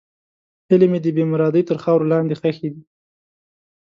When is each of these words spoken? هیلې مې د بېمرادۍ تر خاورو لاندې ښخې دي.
هیلې 0.69 0.87
مې 0.91 0.99
د 1.01 1.07
بېمرادۍ 1.15 1.63
تر 1.69 1.77
خاورو 1.83 2.09
لاندې 2.11 2.33
ښخې 2.39 2.67
دي. 2.73 2.81